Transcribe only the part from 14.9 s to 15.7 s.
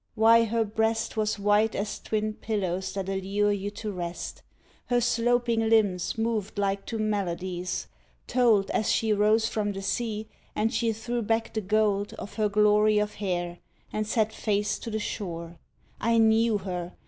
shore....